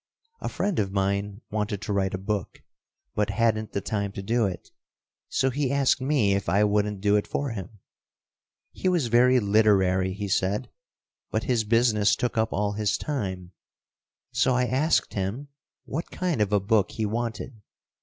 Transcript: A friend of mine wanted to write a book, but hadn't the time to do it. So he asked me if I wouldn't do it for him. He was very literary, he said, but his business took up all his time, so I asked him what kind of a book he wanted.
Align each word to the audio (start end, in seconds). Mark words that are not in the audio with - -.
A 0.39 0.49
friend 0.49 0.79
of 0.79 0.91
mine 0.91 1.41
wanted 1.51 1.79
to 1.83 1.93
write 1.93 2.15
a 2.15 2.17
book, 2.17 2.63
but 3.13 3.29
hadn't 3.29 3.73
the 3.73 3.81
time 3.81 4.11
to 4.13 4.23
do 4.23 4.47
it. 4.47 4.71
So 5.29 5.51
he 5.51 5.71
asked 5.71 6.01
me 6.01 6.33
if 6.33 6.49
I 6.49 6.63
wouldn't 6.63 7.01
do 7.01 7.17
it 7.17 7.27
for 7.27 7.51
him. 7.51 7.77
He 8.71 8.89
was 8.89 9.05
very 9.09 9.39
literary, 9.39 10.13
he 10.13 10.27
said, 10.27 10.71
but 11.29 11.43
his 11.43 11.63
business 11.63 12.15
took 12.15 12.35
up 12.35 12.51
all 12.51 12.71
his 12.71 12.97
time, 12.97 13.51
so 14.31 14.55
I 14.55 14.65
asked 14.65 15.13
him 15.13 15.49
what 15.85 16.09
kind 16.09 16.41
of 16.41 16.51
a 16.51 16.59
book 16.59 16.93
he 16.93 17.05
wanted. 17.05 17.61